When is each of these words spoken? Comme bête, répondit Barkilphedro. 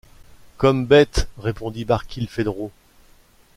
Comme 0.57 0.87
bête, 0.87 1.27
répondit 1.37 1.85
Barkilphedro. 1.85 2.71